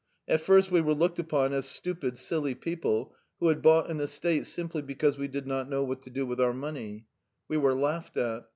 At 0.27 0.41
first 0.41 0.71
we 0.71 0.81
were 0.81 0.95
looked 0.95 1.19
upon 1.19 1.53
as 1.53 1.67
foolish, 1.77 2.17
soft 2.19 2.43
headed 2.43 2.59
people 2.61 3.13
who 3.39 3.49
had 3.49 3.61
bought 3.61 3.87
the 3.87 3.99
estate 4.01 4.47
because 4.87 5.19
we 5.19 5.27
did 5.27 5.45
not 5.45 5.69
know 5.69 5.83
what 5.83 6.01
to 6.01 6.09
do 6.09 6.25
with 6.25 6.41
our 6.41 6.53
money. 6.53 7.05
We 7.47 7.57
were 7.57 7.75
laughed 7.75 8.17
at. 8.17 8.47